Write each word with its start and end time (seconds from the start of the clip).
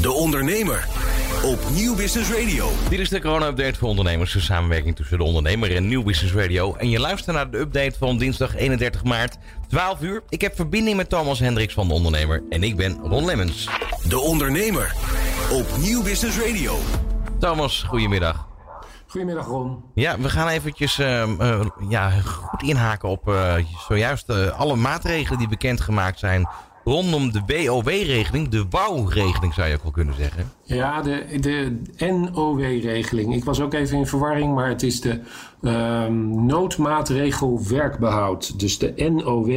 De 0.00 0.12
Ondernemer 0.12 0.88
op 1.44 1.58
Nieuw 1.70 1.96
Business 1.96 2.30
Radio. 2.30 2.68
Dit 2.88 2.98
is 2.98 3.08
de 3.08 3.20
corona-update 3.20 3.78
voor 3.78 3.88
ondernemers. 3.88 4.32
De 4.32 4.40
samenwerking 4.40 4.96
tussen 4.96 5.18
de 5.18 5.24
ondernemer 5.24 5.76
en 5.76 5.88
Nieuw 5.88 6.02
Business 6.02 6.34
Radio. 6.34 6.74
En 6.74 6.90
je 6.90 7.00
luistert 7.00 7.36
naar 7.36 7.50
de 7.50 7.58
update 7.58 7.98
van 7.98 8.18
dinsdag 8.18 8.56
31 8.56 9.04
maart, 9.04 9.38
12 9.68 10.00
uur. 10.00 10.22
Ik 10.28 10.40
heb 10.40 10.56
verbinding 10.56 10.96
met 10.96 11.08
Thomas 11.08 11.38
Hendricks 11.38 11.74
van 11.74 11.88
de 11.88 11.94
ondernemer. 11.94 12.42
En 12.48 12.62
ik 12.62 12.76
ben 12.76 12.98
Ron 13.02 13.24
Lemmens. 13.24 13.68
De 14.08 14.20
Ondernemer 14.20 14.94
op 15.52 15.66
Nieuw 15.78 16.02
Business 16.02 16.38
Radio. 16.38 16.78
Thomas, 17.38 17.82
goedemiddag. 17.82 18.48
Goedemiddag 19.06 19.46
Ron. 19.46 19.82
Ja, 19.94 20.18
we 20.18 20.28
gaan 20.28 20.48
eventjes 20.48 20.98
uh, 20.98 21.26
uh, 21.40 21.60
ja, 21.88 22.10
goed 22.10 22.62
inhaken 22.62 23.08
op 23.08 23.28
uh, 23.28 23.54
zojuist 23.88 24.52
alle 24.52 24.76
maatregelen 24.76 25.38
die 25.38 25.48
bekendgemaakt 25.48 26.18
zijn 26.18 26.48
rondom 26.88 27.32
de 27.32 27.42
WOW-regeling, 27.46 28.48
de 28.48 28.64
WOW-regeling 28.70 29.54
zou 29.54 29.68
je 29.68 29.74
ook 29.74 29.82
wel 29.82 29.92
kunnen 29.92 30.14
zeggen. 30.14 30.52
Ja, 30.62 31.02
de, 31.02 31.24
de 31.40 31.80
NOW-regeling. 31.98 33.34
Ik 33.34 33.44
was 33.44 33.60
ook 33.60 33.74
even 33.74 33.98
in 33.98 34.06
verwarring, 34.06 34.54
maar 34.54 34.68
het 34.68 34.82
is 34.82 35.00
de 35.00 35.20
um, 35.62 36.46
noodmaatregel 36.46 37.60
werkbehoud. 37.68 38.58
Dus 38.58 38.78
de 38.78 39.10
NOW. 39.10 39.50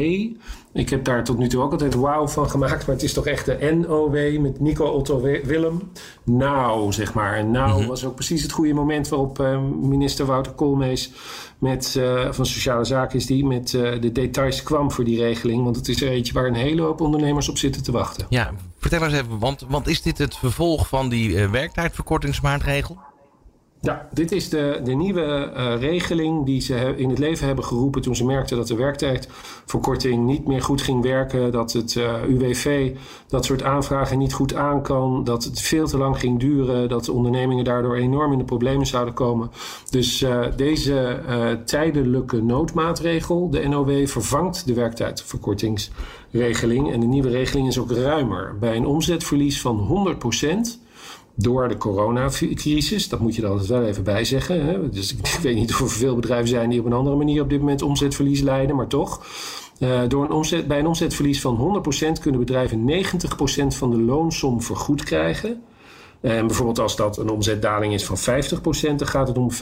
Ik 0.73 0.89
heb 0.89 1.03
daar 1.03 1.23
tot 1.23 1.37
nu 1.37 1.47
toe 1.47 1.61
ook 1.61 1.71
altijd 1.71 1.93
wauw 1.93 2.27
van 2.27 2.49
gemaakt, 2.49 2.85
maar 2.85 2.95
het 2.95 3.03
is 3.03 3.13
toch 3.13 3.25
echt 3.25 3.45
de 3.45 3.83
NOW 3.87 4.39
met 4.39 4.59
Nico 4.59 4.85
Otto 4.85 5.21
Willem. 5.21 5.91
Nou, 6.23 6.93
zeg 6.93 7.13
maar. 7.13 7.37
En 7.37 7.51
nou 7.51 7.71
mm 7.71 7.77
-hmm. 7.77 7.87
was 7.87 8.05
ook 8.05 8.15
precies 8.15 8.41
het 8.41 8.51
goede 8.51 8.73
moment 8.73 9.07
waarop 9.07 9.39
uh, 9.39 9.59
minister 9.81 10.25
Wouter 10.25 10.53
Koolmees 10.53 11.11
met, 11.57 11.95
uh, 11.97 12.31
van 12.31 12.45
Sociale 12.45 12.83
Zaken 12.83 13.17
is 13.17 13.25
die 13.25 13.45
met 13.45 13.73
uh, 13.73 14.01
de 14.01 14.11
details 14.11 14.63
kwam 14.63 14.91
voor 14.91 15.03
die 15.03 15.19
regeling. 15.19 15.63
Want 15.63 15.75
het 15.75 15.87
is 15.87 16.01
er 16.01 16.09
eentje 16.09 16.33
waar 16.33 16.45
een 16.45 16.55
hele 16.55 16.81
hoop 16.81 17.01
ondernemers 17.01 17.49
op 17.49 17.57
zitten 17.57 17.83
te 17.83 17.91
wachten. 17.91 18.25
Ja, 18.29 18.51
vertel 18.77 19.03
eens 19.03 19.13
even, 19.13 19.39
want, 19.39 19.65
want 19.67 19.87
is 19.87 20.01
dit 20.01 20.17
het 20.17 20.37
vervolg 20.37 20.87
van 20.87 21.09
die 21.09 21.47
werktijdverkortingsmaatregel? 21.47 22.97
Ja, 23.83 24.07
dit 24.13 24.31
is 24.31 24.49
de, 24.49 24.79
de 24.83 24.91
nieuwe 24.91 25.51
uh, 25.55 25.73
regeling 25.79 26.45
die 26.45 26.61
ze 26.61 26.93
in 26.97 27.09
het 27.09 27.19
leven 27.19 27.45
hebben 27.45 27.65
geroepen 27.65 28.01
toen 28.01 28.15
ze 28.15 28.25
merkten 28.25 28.57
dat 28.57 28.67
de 28.67 28.75
werktijdverkorting 28.75 30.25
niet 30.25 30.47
meer 30.47 30.61
goed 30.61 30.81
ging 30.81 31.03
werken, 31.03 31.51
dat 31.51 31.73
het 31.73 31.95
uh, 31.95 32.13
UWV 32.27 32.95
dat 33.27 33.45
soort 33.45 33.63
aanvragen 33.63 34.17
niet 34.17 34.33
goed 34.33 34.55
aan 34.55 34.81
kan, 34.81 35.23
dat 35.23 35.43
het 35.43 35.61
veel 35.61 35.87
te 35.87 35.97
lang 35.97 36.19
ging 36.19 36.39
duren, 36.39 36.89
dat 36.89 37.05
de 37.05 37.11
ondernemingen 37.11 37.63
daardoor 37.63 37.95
enorm 37.95 38.31
in 38.31 38.37
de 38.37 38.43
problemen 38.43 38.85
zouden 38.85 39.13
komen. 39.13 39.51
Dus 39.89 40.21
uh, 40.21 40.45
deze 40.55 41.19
tijdelijke 41.65 42.41
noodmaatregel, 42.41 43.49
de 43.49 43.67
NOW, 43.67 44.07
vervangt 44.07 44.65
de 44.65 44.73
werktijdverkortingsregeling. 44.73 46.91
En 46.91 46.99
de 46.99 47.07
nieuwe 47.07 47.29
regeling 47.29 47.67
is 47.67 47.79
ook 47.79 47.91
ruimer. 47.91 48.57
Bij 48.59 48.75
een 48.75 48.85
omzetverlies 48.85 49.61
van 49.61 49.77
100 49.77 50.17
door 51.41 51.67
de 51.67 51.77
coronacrisis. 51.77 53.09
Dat 53.09 53.19
moet 53.19 53.35
je 53.35 53.47
altijd 53.47 53.67
wel 53.67 53.83
even 53.83 54.03
bij 54.03 54.25
zeggen. 54.25 54.65
Hè? 54.65 54.89
Dus 54.89 55.15
ik, 55.15 55.39
weet 55.41 55.55
niet 55.55 55.71
of 55.71 55.79
er 55.79 55.89
veel 55.89 56.15
bedrijven 56.15 56.47
zijn 56.47 56.69
die 56.69 56.79
op 56.79 56.85
een 56.85 56.93
andere 56.93 57.15
manier 57.15 57.41
op 57.41 57.49
dit 57.49 57.59
moment 57.59 57.81
omzetverlies 57.81 58.41
leiden, 58.41 58.75
maar 58.75 58.87
toch. 58.87 59.25
Uh, 59.79 60.01
door 60.07 60.23
een 60.23 60.31
omzet, 60.31 60.67
bij 60.67 60.79
een 60.79 60.87
omzetverlies 60.87 61.41
van 61.41 61.83
100% 62.17 62.21
kunnen 62.21 62.39
bedrijven 62.39 62.89
90% 62.89 63.67
van 63.67 63.91
de 63.91 64.01
loonsom 64.01 64.61
vergoed 64.61 65.03
krijgen. 65.03 65.61
En 66.21 66.47
bijvoorbeeld 66.47 66.79
als 66.79 66.95
dat 66.95 67.17
een 67.17 67.29
omzetdaling 67.29 67.93
is 67.93 68.05
van 68.05 68.17
50%, 68.17 68.95
dan 68.95 69.07
gaat 69.07 69.27
het 69.27 69.37
om 69.37 69.51
45% 69.51 69.55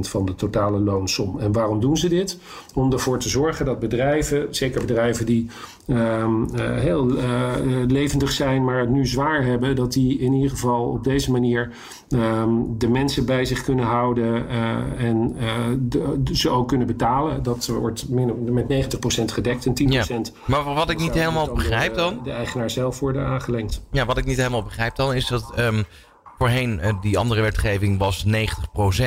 van 0.00 0.26
de 0.26 0.34
totale 0.34 0.78
loonsom. 0.78 1.38
En 1.38 1.52
waarom 1.52 1.80
doen 1.80 1.96
ze 1.96 2.08
dit? 2.08 2.38
Om 2.74 2.92
ervoor 2.92 3.18
te 3.18 3.28
zorgen 3.28 3.64
dat 3.64 3.78
bedrijven, 3.78 4.46
zeker 4.50 4.80
bedrijven 4.80 5.26
die 5.26 5.50
um, 5.86 6.48
uh, 6.54 6.78
heel 6.78 7.10
uh, 7.10 7.22
levendig 7.86 8.30
zijn, 8.30 8.64
maar 8.64 8.78
het 8.78 8.90
nu 8.90 9.06
zwaar 9.06 9.44
hebben, 9.44 9.76
dat 9.76 9.92
die 9.92 10.18
in 10.18 10.32
ieder 10.32 10.50
geval 10.50 10.84
op 10.84 11.04
deze 11.04 11.30
manier 11.30 11.70
um, 12.08 12.78
de 12.78 12.88
mensen 12.88 13.26
bij 13.26 13.44
zich 13.44 13.62
kunnen 13.62 13.84
houden 13.84 14.44
uh, 14.50 15.04
en 15.04 15.36
de, 15.80 16.22
de, 16.22 16.36
ze 16.36 16.48
ook 16.48 16.68
kunnen 16.68 16.86
betalen. 16.86 17.42
Dat 17.42 17.66
wordt 17.66 18.08
met 18.08 18.64
90% 19.20 19.24
gedekt 19.24 19.66
en 19.66 19.72
10%. 19.72 19.92
Ja. 19.92 20.04
Maar 20.44 20.64
wat 20.64 20.90
ik 20.90 20.98
niet 20.98 21.14
helemaal 21.14 21.52
begrijp 21.52 21.94
dan? 21.94 22.14
De, 22.14 22.22
de 22.22 22.30
eigenaar 22.30 22.70
zelf 22.70 23.00
worden 23.00 23.26
aangelengd. 23.26 23.82
Ja, 23.90 24.06
wat 24.06 24.18
ik 24.18 24.24
niet 24.24 24.36
helemaal 24.36 24.62
begrijp 24.62 24.96
dan 24.96 25.14
is 25.14 25.26
dat 25.26 25.39
um, 25.56 25.84
voorheen 26.38 26.98
die 27.00 27.18
andere 27.18 27.40
wetgeving 27.40 27.98
was 27.98 28.24
90% 28.26 28.30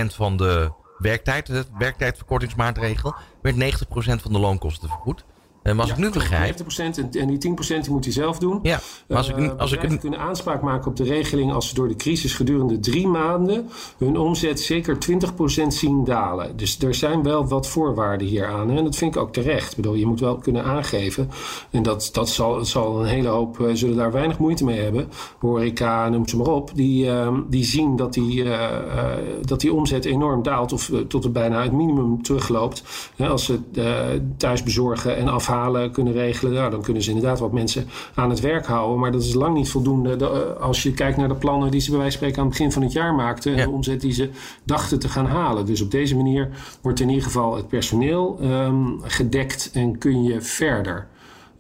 van 0.06 0.38
de 0.38 0.72
werktijd, 0.98 1.46
de 1.46 1.66
werktijdverkortingsmaatregel, 1.78 3.16
werd 3.42 3.56
90% 3.56 4.22
van 4.22 4.34
de 4.34 4.40
loonkosten 4.40 4.90
vergoed. 4.90 5.26
En 5.64 5.80
als 5.80 5.88
ja, 5.88 5.94
ik 5.94 6.00
nu 6.00 6.10
begrijp. 6.10 6.60
90% 6.62 6.66
en 7.12 7.28
die 7.28 7.38
10% 7.38 7.82
die 7.82 7.92
moet 7.92 8.04
hij 8.04 8.14
zelf 8.14 8.40
doen. 8.40 8.60
Ja, 8.62 8.80
maar 9.08 9.18
als 9.18 9.30
ik, 9.30 9.38
uh, 9.38 9.52
als 9.58 9.72
ik 9.72 9.98
kunnen 10.00 10.20
aanspraak 10.20 10.62
maken 10.62 10.88
op 10.88 10.96
de 10.96 11.04
regeling 11.04 11.54
als 11.54 11.68
ze 11.68 11.76
door 11.76 11.88
de 11.88 11.96
crisis 11.96 12.34
gedurende 12.34 12.80
drie 12.80 13.08
maanden 13.08 13.70
hun 13.98 14.18
omzet 14.18 14.60
zeker 14.60 14.98
20% 15.64 15.68
zien 15.68 16.04
dalen. 16.04 16.58
Dus 16.58 16.80
er 16.80 16.96
zijn 16.96 17.24
wel 17.24 17.48
wat 17.48 17.68
voorwaarden 17.68 18.28
hier 18.28 18.48
aan. 18.48 18.72
En 18.72 18.84
dat 18.84 18.96
vind 18.96 19.16
ik 19.16 19.22
ook 19.22 19.34
terecht. 19.34 19.70
Ik 19.70 19.76
bedoel, 19.76 19.94
je 19.94 20.06
moet 20.06 20.20
wel 20.20 20.36
kunnen 20.36 20.64
aangeven. 20.64 21.30
En 21.70 21.84
dat, 21.84 22.10
dat 22.14 22.30
zal, 22.30 22.66
zal 22.66 23.00
een 23.00 23.08
hele 23.08 23.28
hoop, 23.28 23.60
uh, 23.60 23.68
zullen 23.74 23.96
daar 23.96 24.12
weinig 24.12 24.38
moeite 24.38 24.64
mee 24.64 24.80
hebben. 24.80 25.10
Horeca, 25.40 26.10
noem 26.10 26.28
ze 26.28 26.38
maar 26.38 26.48
op. 26.48 26.72
Die, 26.76 27.06
uh, 27.06 27.38
die 27.50 27.64
zien 27.64 27.96
dat 27.96 28.14
die, 28.14 28.46
dat 29.42 29.60
die 29.60 29.74
omzet 29.74 30.06
enorm 30.06 30.44
daalt 30.44 30.74
of 30.74 30.92
tot 31.08 31.24
het 31.24 31.34
bijna 31.34 31.64
het 31.64 31.72
minimum 31.72 32.24
terugloopt. 32.24 32.84
als 33.20 33.46
ze 33.46 33.60
thuis 34.38 34.64
bezorgen 34.64 35.18
en 35.18 35.28
afhalen 35.28 35.53
kunnen 35.92 36.14
regelen. 36.14 36.54
Nou, 36.54 36.72
dan 36.72 36.82
kunnen 36.82 37.04
ze 37.04 37.10
inderdaad 37.10 37.40
wat 37.40 37.52
mensen 37.52 37.88
aan 38.14 38.30
het 38.30 38.40
werk 38.40 38.66
houden. 38.66 39.00
Maar 39.00 39.12
dat 39.12 39.24
is 39.24 39.34
lang 39.34 39.56
niet 39.56 39.70
voldoende 39.70 40.16
de, 40.16 40.28
als 40.54 40.84
je 40.84 40.94
kijkt 40.94 41.18
naar 41.18 41.28
de 41.28 41.36
plannen 41.36 41.72
die 41.72 41.82
ze 41.82 41.90
bij 41.90 42.00
wijze 42.00 42.18
van 42.18 42.28
spreken 42.28 42.44
aan 42.44 42.50
het 42.50 42.58
begin 42.58 42.72
van 42.74 42.82
het 42.82 42.92
jaar 42.92 43.14
maakten. 43.14 43.52
En 43.52 43.58
ja. 43.58 43.64
de 43.64 43.72
omzet 43.72 44.02
die 44.02 44.14
ze 44.14 44.30
dachten 44.64 45.00
te 45.00 45.10
gaan 45.10 45.26
halen. 45.26 45.66
Dus 45.66 45.82
op 45.82 45.92
deze 45.92 46.16
manier 46.16 46.50
wordt 46.82 47.00
in 47.00 47.10
ieder 47.10 47.24
geval 47.24 47.56
het 47.56 47.68
personeel 47.68 48.38
um, 48.42 49.00
gedekt 49.02 49.70
en 49.74 49.98
kun 49.98 50.24
je 50.24 50.42
verder. 50.42 51.08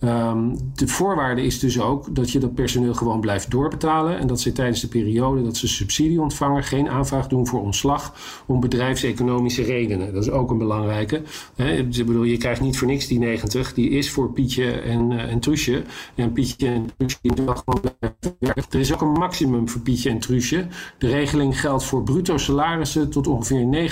Um, 0.05 0.57
de 0.75 0.87
voorwaarde 0.87 1.43
is 1.43 1.59
dus 1.59 1.79
ook 1.79 2.15
dat 2.15 2.31
je 2.31 2.39
dat 2.39 2.53
personeel 2.53 2.93
gewoon 2.93 3.19
blijft 3.19 3.51
doorbetalen. 3.51 4.19
En 4.19 4.27
dat 4.27 4.41
ze 4.41 4.51
tijdens 4.51 4.81
de 4.81 4.87
periode 4.87 5.43
dat 5.43 5.57
ze 5.57 5.67
subsidie 5.67 6.21
ontvangen 6.21 6.63
geen 6.63 6.89
aanvraag 6.89 7.27
doen 7.27 7.47
voor 7.47 7.61
ontslag 7.61 8.13
om 8.45 8.59
bedrijfseconomische 8.59 9.63
redenen. 9.63 10.13
Dat 10.13 10.23
is 10.23 10.29
ook 10.29 10.51
een 10.51 10.57
belangrijke. 10.57 11.21
He, 11.55 11.71
ik 11.77 12.05
bedoel, 12.05 12.23
je 12.23 12.37
krijgt 12.37 12.61
niet 12.61 12.77
voor 12.77 12.87
niks 12.87 13.07
die 13.07 13.19
90. 13.19 13.73
Die 13.73 13.89
is 13.89 14.11
voor 14.11 14.31
Pietje 14.31 14.71
en, 14.71 15.11
uh, 15.11 15.31
en 15.31 15.39
Truusje. 15.39 15.83
En 16.15 16.31
Pietje 16.31 16.67
en 16.67 16.89
Truusje 16.97 17.19
gewoon 17.23 17.81
blijven. 17.81 18.67
Er 18.69 18.79
is 18.79 18.93
ook 18.93 19.01
een 19.01 19.11
maximum 19.11 19.69
voor 19.69 19.81
Pietje 19.81 20.09
en 20.09 20.19
Truusje. 20.19 20.67
De 20.97 21.07
regeling 21.07 21.59
geldt 21.59 21.83
voor 21.83 22.03
bruto 22.03 22.37
salarissen 22.37 23.09
tot 23.09 23.27
ongeveer 23.27 23.91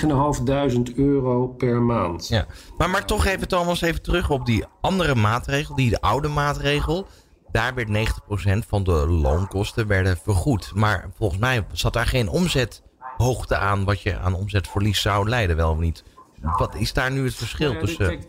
9.500 0.90 0.96
euro 0.96 1.48
per 1.48 1.82
maand. 1.82 2.28
Ja. 2.28 2.46
Maar, 2.78 2.90
maar 2.90 3.06
toch 3.06 3.26
even 3.26 3.48
Thomas 3.48 3.82
even 3.82 4.02
terug 4.02 4.30
op 4.30 4.46
die 4.46 4.64
andere 4.82 5.16
maatregel 5.16 5.76
die 5.76 5.90
de 5.90 6.02
oude 6.02 6.28
maatregel. 6.28 7.08
Daar 7.52 7.74
werd 7.74 7.88
90% 7.88 8.68
van 8.68 8.84
de 8.84 9.08
loonkosten 9.08 9.88
werden 9.88 10.18
vergoed. 10.18 10.72
Maar 10.76 11.10
volgens 11.18 11.40
mij 11.40 11.66
zat 11.72 11.94
daar 11.94 12.06
geen 12.06 12.30
omzethoogte 12.30 13.58
aan 13.58 13.84
wat 13.84 14.02
je 14.02 14.18
aan 14.18 14.34
omzetverlies 14.34 15.02
zou 15.02 15.30
leiden, 15.30 15.56
wel 15.56 15.72
of 15.72 15.78
niet. 15.78 16.04
Wat 16.42 16.76
is 16.76 16.94
daar 16.94 17.12
nu 17.12 17.26
het 17.26 17.36
verschil 17.36 17.80
tussen? 17.80 18.20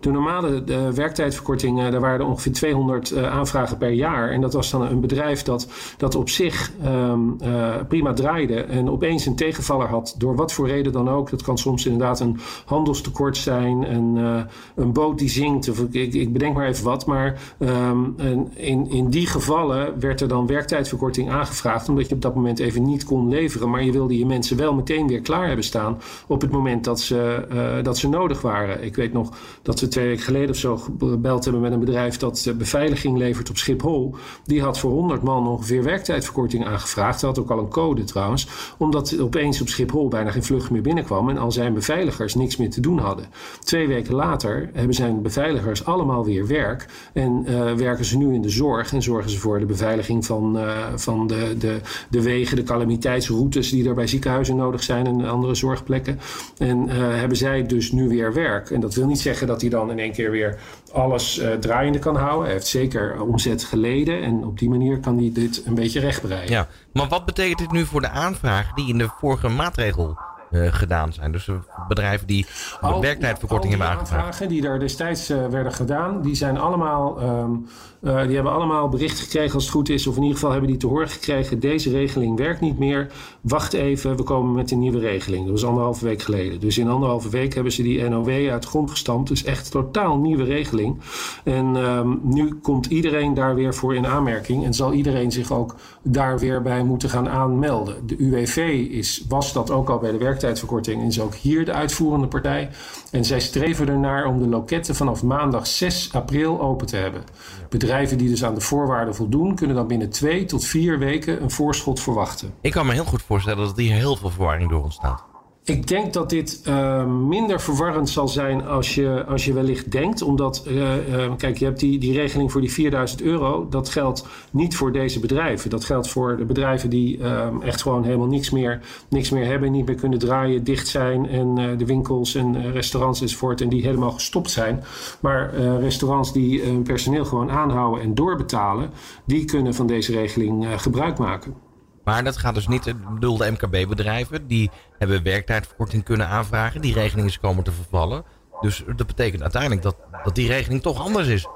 De, 0.00 0.10
normale 0.10 0.64
de 0.64 0.94
werktijdverkorting, 0.94 1.78
uh, 1.78 1.90
daar 1.90 2.00
waren 2.00 2.20
er 2.20 2.26
ongeveer 2.26 2.52
200 2.52 3.12
uh, 3.12 3.32
aanvragen 3.32 3.78
per 3.78 3.90
jaar. 3.90 4.30
En 4.30 4.40
dat 4.40 4.52
was 4.52 4.70
dan 4.70 4.82
een 4.82 5.00
bedrijf 5.00 5.42
dat, 5.42 5.68
dat 5.96 6.14
op 6.14 6.28
zich 6.28 6.72
uh, 6.84 7.76
prima 7.88 8.12
draaide. 8.12 8.54
En 8.54 8.90
opeens 8.90 9.26
een 9.26 9.36
tegenvaller 9.36 9.86
had, 9.86 10.14
door 10.18 10.36
wat 10.36 10.52
voor 10.52 10.68
reden 10.68 10.92
dan 10.92 11.08
ook. 11.08 11.30
Dat 11.30 11.42
kan 11.42 11.58
soms 11.58 11.86
inderdaad 11.86 12.20
een 12.20 12.38
handelstekort 12.64 13.36
zijn, 13.36 13.94
een, 13.94 14.44
een 14.74 14.92
boot 14.92 15.18
die 15.18 15.28
zinkt. 15.28 15.68
Of 15.68 15.80
ik, 15.90 16.14
ik 16.14 16.32
bedenk 16.32 16.54
maar 16.54 16.68
even 16.68 16.84
wat. 16.84 17.06
Maar 17.06 17.40
um, 17.58 18.14
in, 18.54 18.90
in 18.90 19.10
die 19.10 19.26
gevallen 19.26 20.00
werd 20.00 20.20
er 20.20 20.28
dan 20.28 20.46
werktijdverkorting 20.46 21.30
aangevraagd. 21.30 21.88
Omdat 21.88 22.08
je 22.08 22.14
op 22.14 22.22
dat 22.22 22.34
moment 22.34 22.58
even 22.58 22.82
niet 22.82 23.04
kon 23.04 23.28
leveren. 23.28 23.70
Maar 23.70 23.84
je 23.84 23.92
wilde 23.92 24.18
je 24.18 24.26
mensen 24.26 24.56
wel 24.56 24.74
meteen 24.74 25.08
weer 25.08 25.20
klaar 25.20 25.46
hebben 25.46 25.64
staan. 25.64 25.98
Op 26.26 26.40
het 26.40 26.50
moment 26.50 26.84
dat 26.84 27.00
ze, 27.00 27.80
dat 27.82 27.98
ze 27.98 28.08
nodig 28.08 28.40
waren. 28.40 28.84
Ik 28.84 28.96
weet 28.96 29.12
nog 29.12 29.38
dat 29.62 29.80
we 29.80 29.88
twee 29.90 30.06
weken 30.06 30.24
geleden 30.24 30.50
of 30.50 30.56
zo 30.56 30.76
gebeld 30.98 31.44
hebben 31.44 31.62
met 31.62 31.72
een 31.72 31.80
bedrijf 31.80 32.16
dat 32.16 32.52
beveiliging 32.58 33.18
levert 33.18 33.50
op 33.50 33.56
Schiphol. 33.56 34.14
Die 34.44 34.62
had 34.62 34.78
voor 34.78 34.90
100 34.90 35.22
man 35.22 35.48
ongeveer 35.48 35.82
werktijdverkorting 35.82 36.66
aangevraagd. 36.66 37.20
Dat 37.20 37.36
had 37.36 37.44
ook 37.44 37.50
al 37.50 37.58
een 37.58 37.68
code 37.68 38.04
trouwens. 38.04 38.48
Omdat 38.78 39.18
opeens 39.20 39.60
op 39.60 39.68
Schiphol 39.68 40.08
bijna 40.08 40.30
geen 40.30 40.44
vlucht 40.44 40.70
meer 40.70 40.82
binnenkwam. 40.82 41.28
En 41.28 41.38
al 41.38 41.52
zijn 41.52 41.74
beveiligers 41.74 42.34
niks 42.34 42.56
meer 42.56 42.70
te 42.70 42.80
doen 42.80 42.98
hadden. 42.98 43.26
Twee 43.60 43.88
weken 43.88 44.14
later 44.14 44.70
hebben 44.72 44.94
zijn 44.94 45.22
beveiligers 45.22 45.84
allemaal 45.84 46.24
weer 46.24 46.46
werk. 46.46 46.86
En 47.12 47.44
uh, 47.48 47.72
werken 47.72 48.04
ze 48.04 48.16
nu 48.16 48.34
in 48.34 48.42
de 48.42 48.48
zorg. 48.48 48.92
En 48.92 49.02
zorgen 49.02 49.30
ze 49.30 49.38
voor 49.38 49.58
de 49.58 49.66
beveiliging 49.66 50.26
van, 50.26 50.56
uh, 50.56 50.86
van 50.94 51.26
de, 51.26 51.54
de, 51.58 51.80
de 52.10 52.22
wegen, 52.22 52.56
de 52.56 52.62
calamiteitsroutes 52.62 53.70
die 53.70 53.88
er 53.88 53.94
bij 53.94 54.06
ziekenhuizen 54.06 54.56
nodig 54.56 54.82
zijn 54.82 55.06
en 55.06 55.28
andere 55.28 55.54
zorgplekken. 55.54 56.18
En 56.58 56.88
hebben 56.88 57.36
zij 57.36 57.66
dus 57.66 57.92
nu 57.92 58.08
weer 58.08 58.32
werk. 58.32 58.70
En 58.70 58.80
dat 58.80 58.94
wil 58.94 59.06
niet 59.06 59.20
zeggen 59.20 59.46
dat 59.46 59.60
die 59.60 59.70
dan 59.70 59.79
dan 59.80 59.90
in 59.90 59.98
één 59.98 60.12
keer 60.12 60.30
weer 60.30 60.58
alles 60.92 61.38
uh, 61.38 61.52
draaiende 61.52 61.98
kan 61.98 62.16
houden. 62.16 62.44
Hij 62.44 62.52
heeft 62.52 62.66
zeker 62.66 63.20
omzet 63.20 63.64
geleden 63.64 64.22
en 64.22 64.44
op 64.44 64.58
die 64.58 64.68
manier 64.68 64.98
kan 64.98 65.18
hij 65.18 65.30
dit 65.32 65.62
een 65.66 65.74
beetje 65.74 66.00
rechtbreien. 66.00 66.50
Ja, 66.50 66.68
maar 66.92 67.08
wat 67.08 67.24
betekent 67.24 67.58
dit 67.58 67.72
nu 67.72 67.84
voor 67.84 68.00
de 68.00 68.08
aanvragen 68.08 68.74
die 68.74 68.88
in 68.88 68.98
de 68.98 69.08
vorige 69.18 69.48
maatregel 69.48 70.18
uh, 70.50 70.72
gedaan 70.72 71.12
zijn. 71.12 71.32
Dus 71.32 71.48
bedrijven 71.88 72.26
die 72.26 72.46
al, 72.80 73.00
werktijdverkorting 73.00 73.72
hebben 73.72 73.90
aangevraagd. 73.90 74.24
aanvragen 74.24 74.48
die 74.48 74.60
daar 74.60 74.78
destijds 74.78 75.30
uh, 75.30 75.46
werden 75.46 75.72
gedaan, 75.72 76.22
die 76.22 76.34
zijn 76.34 76.58
allemaal 76.58 77.22
um, 77.22 77.66
uh, 78.00 78.22
die 78.22 78.34
hebben 78.34 78.52
allemaal 78.52 78.88
bericht 78.88 79.20
gekregen 79.20 79.54
als 79.54 79.62
het 79.62 79.72
goed 79.72 79.88
is, 79.88 80.06
of 80.06 80.16
in 80.16 80.22
ieder 80.22 80.36
geval 80.36 80.50
hebben 80.52 80.70
die 80.70 80.78
te 80.78 80.86
horen 80.86 81.08
gekregen: 81.08 81.60
deze 81.60 81.90
regeling 81.90 82.38
werkt 82.38 82.60
niet 82.60 82.78
meer. 82.78 83.12
Wacht 83.40 83.72
even, 83.72 84.16
we 84.16 84.22
komen 84.22 84.54
met 84.54 84.70
een 84.70 84.78
nieuwe 84.78 84.98
regeling. 84.98 85.42
Dat 85.42 85.52
was 85.52 85.64
anderhalve 85.64 86.04
week 86.04 86.22
geleden. 86.22 86.60
Dus 86.60 86.78
in 86.78 86.88
anderhalve 86.88 87.28
week 87.28 87.54
hebben 87.54 87.72
ze 87.72 87.82
die 87.82 88.08
NOW 88.08 88.50
uit 88.50 88.62
de 88.62 88.68
grond 88.68 88.90
gestampt. 88.90 89.28
Dus 89.28 89.44
echt 89.44 89.70
totaal 89.70 90.18
nieuwe 90.18 90.44
regeling. 90.44 91.00
En 91.44 91.76
um, 91.76 92.20
nu 92.22 92.54
komt 92.54 92.86
iedereen 92.86 93.34
daar 93.34 93.54
weer 93.54 93.74
voor 93.74 93.94
in 93.94 94.06
aanmerking 94.06 94.64
en 94.64 94.74
zal 94.74 94.92
iedereen 94.92 95.32
zich 95.32 95.52
ook 95.52 95.74
daar 96.02 96.38
weer 96.38 96.62
bij 96.62 96.84
moeten 96.84 97.10
gaan 97.10 97.28
aanmelden. 97.28 98.06
De 98.06 98.16
UWV 98.18 98.56
is, 98.90 99.24
was 99.28 99.52
dat 99.52 99.70
ook 99.70 99.90
al 99.90 99.98
bij 99.98 100.10
de 100.10 100.18
werktijdverkorting 100.40 101.02
en 101.02 101.06
is 101.06 101.20
ook 101.20 101.34
hier 101.34 101.64
de 101.64 101.72
uitvoerende 101.72 102.28
partij. 102.28 102.70
En 103.10 103.24
zij 103.24 103.40
streven 103.40 103.88
ernaar 103.88 104.26
om 104.26 104.38
de 104.38 104.46
loketten 104.46 104.94
vanaf 104.94 105.22
maandag 105.22 105.66
6 105.66 106.12
april 106.12 106.60
open 106.60 106.86
te 106.86 106.96
hebben. 106.96 107.24
Bedrijven 107.68 108.18
die 108.18 108.28
dus 108.28 108.44
aan 108.44 108.54
de 108.54 108.60
voorwaarden 108.60 109.14
voldoen, 109.14 109.54
kunnen 109.54 109.76
dan 109.76 109.86
binnen 109.86 110.10
twee 110.10 110.44
tot 110.44 110.64
vier 110.64 110.98
weken 110.98 111.42
een 111.42 111.50
voorschot 111.50 112.00
verwachten. 112.00 112.54
Ik 112.60 112.72
kan 112.72 112.86
me 112.86 112.92
heel 112.92 113.04
goed 113.04 113.22
voorstellen 113.22 113.66
dat 113.66 113.76
hier 113.76 113.94
heel 113.94 114.16
veel 114.16 114.30
verwarring 114.30 114.70
door 114.70 114.82
ontstaat. 114.82 115.29
Ik 115.64 115.86
denk 115.86 116.12
dat 116.12 116.30
dit 116.30 116.62
uh, 116.68 117.06
minder 117.06 117.60
verwarrend 117.60 118.08
zal 118.08 118.28
zijn 118.28 118.66
als 118.66 118.94
je, 118.94 119.24
als 119.24 119.44
je 119.44 119.52
wellicht 119.52 119.92
denkt. 119.92 120.22
Omdat, 120.22 120.64
uh, 120.68 121.08
uh, 121.08 121.32
kijk, 121.36 121.58
je 121.58 121.64
hebt 121.64 121.80
die, 121.80 121.98
die 121.98 122.12
regeling 122.12 122.52
voor 122.52 122.60
die 122.60 122.72
4000 122.72 123.22
euro. 123.22 123.66
Dat 123.68 123.88
geldt 123.88 124.26
niet 124.50 124.76
voor 124.76 124.92
deze 124.92 125.20
bedrijven. 125.20 125.70
Dat 125.70 125.84
geldt 125.84 126.08
voor 126.08 126.36
de 126.36 126.44
bedrijven 126.44 126.90
die 126.90 127.20
echt 127.62 127.82
gewoon 127.82 128.04
helemaal 128.04 128.26
niks 128.26 128.50
meer, 128.50 128.80
niks 129.08 129.30
meer 129.30 129.46
hebben. 129.46 129.72
Niet 129.72 129.86
meer 129.86 129.94
kunnen 129.94 130.18
draaien, 130.18 130.64
dicht 130.64 130.88
zijn. 130.88 131.28
En 131.28 131.54
de 131.78 131.86
winkels 131.86 132.34
en 132.34 132.72
restaurants 132.72 133.20
enzovoort. 133.20 133.60
En 133.60 133.68
die 133.68 133.82
helemaal 133.82 134.12
gestopt 134.12 134.50
zijn. 134.50 134.84
Maar 135.20 135.54
restaurants 135.80 136.32
die 136.32 136.62
hun 136.62 136.82
personeel 136.82 137.24
gewoon 137.24 137.50
aanhouden 137.50 138.02
en 138.02 138.14
doorbetalen. 138.14 138.90
Die 139.24 139.44
kunnen 139.44 139.74
van 139.74 139.86
deze 139.86 140.12
regeling 140.12 140.66
gebruik 140.80 141.18
maken. 141.18 141.69
Maar 142.04 142.24
dat 142.24 142.36
gaat 142.36 142.54
dus 142.54 142.68
niet, 142.68 142.86
ik 142.86 143.14
bedoel 143.14 143.36
de 143.36 143.50
MKB-bedrijven, 143.50 144.46
die 144.46 144.70
hebben 144.98 145.22
werktijdverkorting 145.22 146.04
kunnen 146.04 146.28
aanvragen. 146.28 146.80
Die 146.80 146.94
regeling 146.94 147.28
is 147.28 147.40
komen 147.40 147.64
te 147.64 147.72
vervallen. 147.72 148.24
Dus 148.60 148.84
dat 148.96 149.06
betekent 149.06 149.42
uiteindelijk 149.42 149.82
dat, 149.82 149.96
dat 150.24 150.34
die 150.34 150.48
regeling 150.48 150.82
toch 150.82 151.00
anders 151.00 151.28
is. 151.28 151.48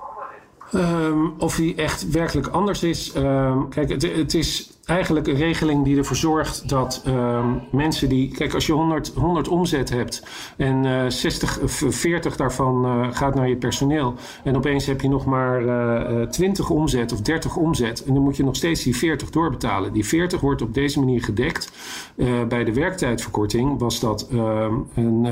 Um, 0.75 1.35
of 1.39 1.57
die 1.57 1.75
echt 1.75 2.11
werkelijk 2.11 2.47
anders 2.47 2.83
is. 2.83 3.15
Um, 3.17 3.69
kijk, 3.69 3.89
het, 3.89 4.03
het, 4.03 4.35
is 4.35 4.74
eigenlijk 4.87 5.27
een 5.27 5.37
regeling 5.37 5.85
die 5.85 5.97
ervoor 5.97 6.17
zorgt 6.17 6.69
dat 6.69 7.03
um, 7.07 7.61
mensen 7.71 8.09
die. 8.09 8.29
Kijk, 8.29 8.55
als 8.55 8.67
je 8.67 8.73
100, 8.73 9.13
100 9.15 9.49
omzet 9.49 9.91
hebt 9.91 10.23
en 10.57 10.85
uh, 10.85 11.05
60 11.09 11.61
of 11.61 11.83
40 11.89 12.37
daarvan 12.37 12.87
uh, 12.87 13.09
gaat 13.11 13.35
naar 13.35 13.49
je 13.49 13.57
personeel. 13.57 14.15
En 14.45 14.57
opeens 14.57 14.87
heb 14.87 15.01
je 15.01 15.09
nog 15.09 15.25
maar 15.25 15.63
uh, 15.63 16.23
20 16.23 16.71
omzet 16.71 17.13
of 17.13 17.21
30 17.21 17.57
omzet. 17.57 18.05
En 18.05 18.15
dan 18.15 18.23
moet 18.23 18.37
je 18.37 18.45
nog 18.45 18.57
steeds 18.57 18.83
die 18.83 18.97
40 18.97 19.31
doorbetalen. 19.31 19.93
Die 19.93 20.05
40 20.05 20.41
wordt 20.41 20.63
op 20.63 20.75
deze 20.75 20.99
manier 20.99 21.23
gedekt. 21.23 21.73
Bij 22.49 22.65
de 22.65 22.73
werktijdverkorting 22.73 23.79
was 23.79 24.01
dat 24.01 24.29
een 24.95 25.27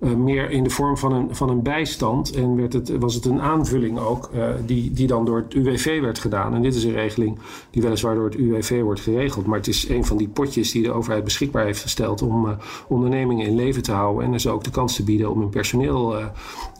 uh, 0.00 0.14
meer 0.14 0.50
in 0.50 0.64
de 0.64 0.70
vorm 0.70 0.96
van 0.96 1.12
een, 1.12 1.34
van 1.34 1.48
een 1.48 1.62
bijstand. 1.62 2.34
En 2.34 2.56
werd 2.56 2.72
het, 2.72 2.98
was 2.98 3.14
het 3.14 3.24
een 3.24 3.40
aanvulling 3.40 3.98
ook, 3.98 4.30
die, 4.66 4.92
die 4.92 5.06
dan 5.06 5.24
door 5.24 5.36
het 5.36 5.54
UWV 5.54 6.00
werd 6.00 6.18
gedaan. 6.18 6.54
En 6.54 6.62
dit 6.62 6.74
is 6.74 6.84
een 6.84 6.92
regeling 6.92 7.38
die 7.70 7.82
weliswaar 7.82 8.14
door 8.14 8.24
het 8.24 8.34
UWV 8.34 8.79
wordt 8.84 9.00
geregeld. 9.00 9.46
Maar 9.46 9.58
het 9.58 9.68
is 9.68 9.88
een 9.88 10.04
van 10.04 10.16
die 10.16 10.28
potjes 10.28 10.72
die 10.72 10.82
de 10.82 10.92
overheid 10.92 11.24
beschikbaar 11.24 11.64
heeft 11.64 11.82
gesteld 11.82 12.22
om 12.22 12.46
uh, 12.46 12.52
ondernemingen 12.88 13.46
in 13.46 13.54
leven 13.54 13.82
te 13.82 13.92
houden. 13.92 14.24
En 14.24 14.32
dus 14.32 14.46
ook 14.46 14.64
de 14.64 14.70
kans 14.70 14.96
te 14.96 15.04
bieden 15.04 15.30
om 15.30 15.40
hun 15.40 15.50
personeel 15.50 16.16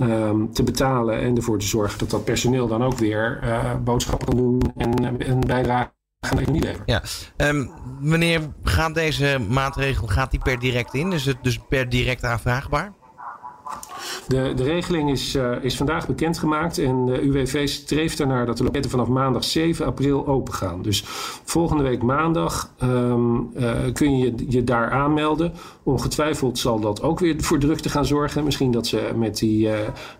um, 0.00 0.52
te 0.52 0.62
betalen. 0.62 1.20
En 1.20 1.36
ervoor 1.36 1.58
te 1.58 1.66
zorgen 1.66 1.98
dat 1.98 2.10
dat 2.10 2.24
personeel 2.24 2.68
dan 2.68 2.84
ook 2.84 2.98
weer 2.98 3.38
boodschappen 3.84 4.26
kan 4.26 4.36
doen 4.36 4.60
en 4.76 5.04
een 5.30 5.40
bijdrage 5.40 5.92
gaan 6.20 6.36
de 6.36 6.42
economie 6.42 6.62
leveren. 6.62 6.82
Ja. 6.86 7.02
Um, 7.48 7.70
wanneer 8.00 8.40
gaat 8.62 8.94
deze 8.94 9.38
maatregel 9.48 10.06
gaat 10.06 10.30
die 10.30 10.40
per 10.40 10.58
direct 10.58 10.94
in? 10.94 11.12
Is 11.12 11.26
het 11.26 11.36
dus 11.42 11.58
per 11.68 11.88
direct 11.88 12.24
aanvraagbaar? 12.24 12.92
De, 14.30 14.52
de 14.54 14.62
regeling 14.62 15.10
is, 15.10 15.36
uh, 15.36 15.64
is 15.64 15.76
vandaag 15.76 16.06
bekendgemaakt 16.06 16.78
en 16.78 17.06
de 17.06 17.22
UWV 17.22 17.68
streeft 17.68 18.20
ernaar 18.20 18.46
dat 18.46 18.56
de 18.56 18.64
loketten 18.64 18.90
vanaf 18.90 19.08
maandag 19.08 19.44
7 19.44 19.86
april 19.86 20.26
open 20.26 20.54
gaan. 20.54 20.82
Dus 20.82 21.02
volgende 21.44 21.82
week 21.82 22.02
maandag 22.02 22.74
um, 22.82 23.50
uh, 23.56 23.72
kun 23.92 24.18
je 24.18 24.34
je 24.48 24.64
daar 24.64 24.90
aanmelden. 24.90 25.52
Ongetwijfeld 25.82 26.58
zal 26.58 26.80
dat 26.80 27.02
ook 27.02 27.18
weer 27.18 27.34
voor 27.42 27.58
drukte 27.58 27.88
gaan 27.88 28.06
zorgen. 28.06 28.44
Misschien 28.44 28.70
dat 28.70 28.86
ze 28.86 29.10
met 29.16 29.38
die, 29.38 29.66
uh, 29.66 29.72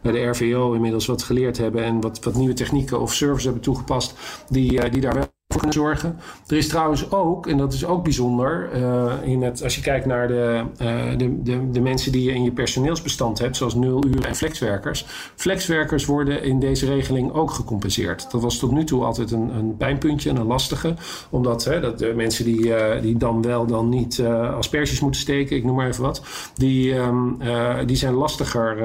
bij 0.02 0.12
de 0.12 0.26
RVO 0.26 0.72
inmiddels 0.72 1.06
wat 1.06 1.22
geleerd 1.22 1.58
hebben 1.58 1.84
en 1.84 2.00
wat, 2.00 2.24
wat 2.24 2.34
nieuwe 2.34 2.54
technieken 2.54 3.00
of 3.00 3.14
services 3.14 3.44
hebben 3.44 3.62
toegepast 3.62 4.14
die, 4.48 4.90
die 4.90 5.00
daar 5.00 5.14
wel 5.14 5.28
voor 5.58 5.72
zorgen. 5.72 6.18
Er 6.46 6.56
is 6.56 6.68
trouwens 6.68 7.10
ook, 7.10 7.46
en 7.46 7.56
dat 7.56 7.72
is 7.72 7.84
ook 7.84 8.02
bijzonder, 8.02 8.70
uh, 8.74 9.12
in 9.22 9.42
het, 9.42 9.62
als 9.62 9.74
je 9.74 9.80
kijkt 9.80 10.06
naar 10.06 10.28
de, 10.28 10.64
uh, 10.82 11.18
de, 11.18 11.42
de, 11.42 11.70
de, 11.70 11.80
mensen 11.80 12.12
die 12.12 12.22
je 12.22 12.32
in 12.32 12.42
je 12.44 12.52
personeelsbestand 12.52 13.38
hebt, 13.38 13.56
zoals 13.56 13.74
nul 13.74 14.04
uur 14.06 14.26
en 14.26 14.34
flexwerkers. 14.34 15.06
Flexwerkers 15.36 16.04
worden 16.04 16.42
in 16.42 16.60
deze 16.60 16.86
regeling 16.86 17.32
ook 17.32 17.50
gecompenseerd. 17.50 18.30
Dat 18.30 18.42
was 18.42 18.58
tot 18.58 18.70
nu 18.70 18.84
toe 18.84 19.04
altijd 19.04 19.30
een, 19.30 19.54
een 19.54 19.76
pijnpuntje 19.76 20.30
en 20.30 20.36
een 20.36 20.46
lastige, 20.46 20.94
omdat 21.30 21.64
hè, 21.64 21.80
dat 21.80 21.98
de 21.98 22.12
mensen 22.16 22.44
die, 22.44 22.66
uh, 22.66 23.00
die 23.02 23.16
dan 23.16 23.42
wel 23.42 23.66
dan 23.66 23.88
niet 23.88 24.20
asperges 24.56 25.00
moeten 25.00 25.20
steken, 25.20 25.56
ik 25.56 25.64
noem 25.64 25.76
maar 25.76 25.88
even 25.88 26.02
wat, 26.02 26.22
die, 26.54 26.94
um, 26.94 27.38
die 27.86 27.96
zijn 27.96 28.14
lastiger. 28.14 28.76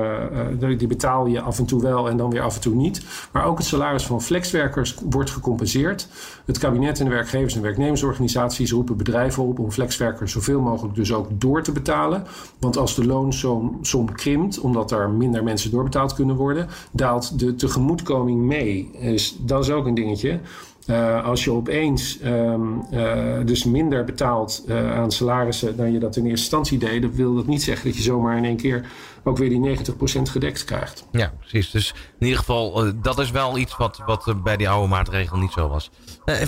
die 0.78 0.88
betaal 0.88 1.26
je 1.26 1.42
af 1.42 1.60
en 1.60 1.66
toe 1.66 1.82
wel 1.82 2.10
en 2.10 2.18
dan 2.18 2.30
weer 2.30 2.42
af 2.42 2.56
en 2.56 2.62
toe 2.62 2.76
niet. 2.76 3.02
Maar 3.32 3.46
ook 3.46 3.58
het 3.58 3.68
salaris 3.68 4.06
van 4.06 4.22
flexwerkers 4.22 4.96
wordt 5.10 5.30
gecompenseerd. 5.30 6.08
Het 6.46 6.55
kabinet 6.60 7.00
en 7.00 7.06
de 7.06 7.12
werkgevers- 7.12 7.56
en 7.56 7.62
werknemersorganisaties 7.62 8.72
roepen 8.72 8.98
bedrijven 8.98 9.44
op 9.44 9.60
om 9.60 9.72
flexwerkers 9.72 10.32
zoveel 10.32 10.60
mogelijk 10.60 10.96
dus 10.96 11.14
ook 11.14 11.28
door 11.32 11.62
te 11.62 11.72
betalen. 11.72 12.24
Want 12.60 12.78
als 12.78 12.96
de 12.96 13.06
loonsom 13.06 14.14
krimpt, 14.14 14.60
omdat 14.60 14.92
er 14.92 15.10
minder 15.10 15.44
mensen 15.44 15.72
doorbetaald 15.72 16.14
kunnen 16.14 16.36
worden, 16.36 16.68
daalt 16.92 17.40
de 17.40 17.56
tegemoetkoming 17.56 18.42
mee. 18.42 18.92
Dus 19.02 19.38
dat 19.40 19.64
is 19.64 19.72
ook 19.72 19.86
een 19.86 19.94
dingetje. 19.94 20.40
Uh, 20.88 21.26
als 21.26 21.44
je 21.44 21.52
opeens 21.52 22.20
um, 22.24 22.86
uh, 22.92 23.38
dus 23.46 23.64
minder 23.64 24.04
betaalt 24.04 24.64
uh, 24.68 24.98
aan 24.98 25.12
salarissen 25.12 25.78
dan 25.78 25.92
je 25.92 26.00
dat 26.00 26.16
in 26.16 26.26
eerste 26.26 26.40
instantie 26.40 26.78
deed, 26.78 27.02
dan 27.02 27.14
wil 27.14 27.36
dat 27.36 27.48
niet 27.48 27.64
zeggen 27.64 27.88
dat 27.88 27.98
je 27.98 28.04
zomaar 28.04 28.38
in 28.38 28.46
één 28.46 28.58
keer 28.58 28.86
ook 29.24 29.38
weer 29.38 29.50
die 29.50 29.78
90% 29.78 30.22
gedekt 30.22 30.64
krijgt. 30.64 31.06
Ja, 31.12 31.34
precies. 31.40 31.72
Dus 31.72 31.94
in 32.20 32.26
ieder 32.26 32.40
geval, 32.40 32.92
dat 33.02 33.20
is 33.20 33.32
wel 33.32 33.58
iets 33.58 33.78
wat, 33.78 34.02
wat 34.06 34.44
bij 34.44 34.58
die 34.58 34.70
oude 34.70 34.88
maatregel 34.88 35.38
niet 35.38 35.52
zo 35.52 35.68
was. 35.68 35.90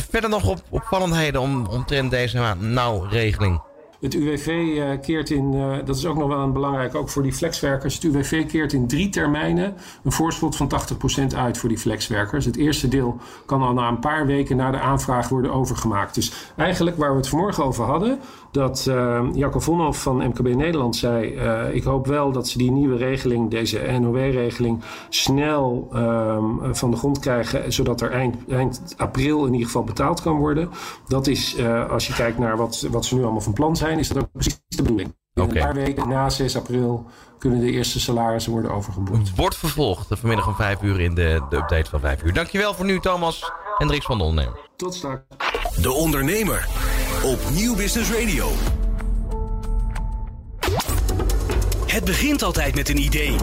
verder 0.10 0.30
nog 0.30 0.48
op, 0.48 0.62
opvallendheden 0.70 1.42
om, 1.42 1.66
omtrent 1.66 2.12
deze 2.12 2.56
nou-regeling? 2.60 3.62
Het 4.00 4.14
UWV 4.14 4.48
uh, 4.48 4.90
keert 5.02 5.30
in, 5.30 5.54
uh, 5.54 5.76
dat 5.86 5.96
is 5.96 6.06
ook 6.06 6.18
nog 6.18 6.28
wel 6.28 6.40
een 6.40 6.54
belangrijk, 6.54 6.96
ook 6.96 7.10
voor 7.10 7.24
die 7.24 7.34
flexwerkers. 7.34 7.94
Het 7.94 8.04
UWV 8.04 8.46
keert 8.46 8.74
in 8.74 8.88
drie 8.88 9.10
termijnen 9.10 9.76
een 10.04 10.12
voorschot 10.12 10.56
van 10.56 10.72
80% 11.32 11.36
uit 11.36 11.58
voor 11.58 11.70
die 11.70 11.78
flexwerkers. 11.78 12.46
Het 12.46 12.56
eerste 12.56 12.88
deel 12.88 13.18
kan 13.46 13.62
al 13.62 13.74
na 13.74 13.88
een 13.88 14.00
paar 14.00 14.26
weken 14.26 14.56
na 14.58 14.72
de 14.72 14.80
aanvraag 14.80 15.30
worden 15.30 15.54
overgemaakt. 15.54 16.16
Dus 16.16 16.52
eigenlijk 16.56 16.98
waar 16.98 17.12
we 17.12 17.18
het 17.18 17.30
vanmorgen 17.30 17.64
over 17.64 17.86
hadden, 17.86 18.20
dat 18.52 18.86
uh, 18.90 19.24
Jacco 19.34 19.60
Vonhoff 19.60 20.02
van 20.02 20.28
MKB 20.28 20.56
Nederland 20.56 20.96
zei: 20.96 21.26
Ik 21.72 21.84
hoop 21.84 22.08
wel 22.08 22.32
dat 22.32 22.48
ze 22.48 22.58
die 22.58 22.72
nieuwe 22.72 22.98
regeling, 22.98 23.50
deze 23.50 23.98
NOW-regeling, 24.00 24.82
snel 25.10 25.90
um, 25.94 26.76
van 26.76 26.92
de 26.92 26.98
grond 26.98 27.20
krijgen, 27.20 27.74
zodat 27.74 28.02
er 28.02 28.12
eind, 28.12 28.96
april 28.98 29.46
in 29.46 29.52
ieder 29.52 29.66
geval 29.66 29.84
betaald 29.84 30.22
kan 30.22 30.38
worden. 30.38 30.70
Dat 31.08 31.28
is, 31.28 31.58
als 31.90 32.08
je 32.08 32.14
kijkt 32.14 32.38
naar 32.38 32.58
wat, 32.58 32.88
wat 32.92 33.06
ze 33.06 33.16
nu 33.16 33.24
allemaal 33.24 33.42
van 33.42 33.54
plan 33.54 33.76
zijn, 33.76 33.87
is 33.92 34.08
dat 34.08 34.18
ook 34.18 34.32
precies 34.32 34.60
de 34.68 34.82
bedoeling. 34.82 35.16
In 35.34 35.44
okay. 35.44 35.56
een 35.56 35.64
paar 35.64 35.74
weken 35.74 36.10
na 36.10 36.30
6 36.30 36.56
april 36.56 37.06
kunnen 37.38 37.60
de 37.60 37.72
eerste 37.72 38.00
salarissen 38.00 38.52
worden 38.52 38.72
overgeboekt. 38.72 39.36
Wordt 39.36 39.58
vervolgd 39.58 40.08
vanmiddag 40.10 40.48
om 40.48 40.56
5 40.56 40.82
uur 40.82 41.00
in 41.00 41.16
de, 41.16 41.42
de 41.50 41.56
update 41.56 41.90
van 41.90 42.00
5 42.00 42.24
uur. 42.24 42.34
Dankjewel 42.34 42.74
voor 42.74 42.86
nu, 42.86 43.00
Thomas 43.00 43.52
Hendricks 43.78 44.06
van 44.06 44.18
de 44.18 44.24
Ondernemer. 44.24 44.60
Tot 44.76 44.96
straks. 44.96 45.24
De 45.82 45.92
Ondernemer 45.92 46.68
op 47.24 47.40
Nieuw 47.52 47.76
Business 47.76 48.12
Radio. 48.12 48.50
Het 51.86 52.06
begint 52.06 52.44
altijd 52.44 52.76
met 52.76 52.90
een 52.90 52.98
idee. 52.98 53.36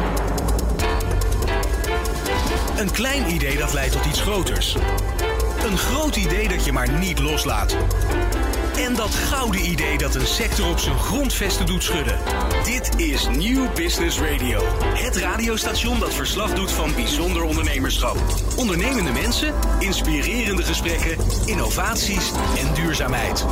Een 2.79 2.91
klein 2.91 3.31
idee 3.31 3.59
dat 3.59 3.73
leidt 3.73 3.93
tot 3.93 4.05
iets 4.05 4.21
groters. 4.21 4.77
Een 5.67 5.79
groot 5.79 6.17
idee 6.17 6.49
dat 6.49 6.65
je 6.65 6.73
maar 6.73 6.91
niet 6.91 7.19
loslaat. 7.19 7.77
En 8.77 8.95
dat 8.95 9.15
gouden 9.15 9.71
idee 9.71 9.99
dat 9.99 10.15
een 10.15 10.27
sector 10.27 10.71
op 10.71 10.79
zijn 10.79 10.99
grondvesten 10.99 11.67
doet 11.67 11.83
schudden. 11.83 12.19
Dit 12.65 13.01
is 13.01 13.29
New 13.29 13.75
Business 13.75 14.19
Radio. 14.19 14.61
Het 14.95 15.17
radiostation 15.17 15.99
dat 15.99 16.15
verslag 16.15 16.55
doet 16.55 16.73
van 16.73 16.95
bijzonder 16.95 17.43
ondernemerschap. 17.43 18.17
Ondernemende 18.57 19.13
mensen, 19.13 19.55
inspirerende 19.79 20.63
gesprekken, 20.63 21.17
innovaties 21.47 22.33
en 22.59 22.75
duurzaamheid. 22.75 23.45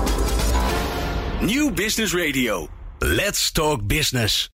New 1.41 1.75
Business 1.75 2.15
Radio. 2.15 2.69
Let's 2.99 3.53
talk 3.53 3.87
business. 3.87 4.51